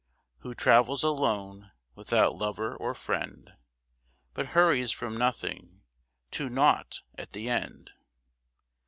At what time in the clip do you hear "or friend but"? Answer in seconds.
2.75-4.47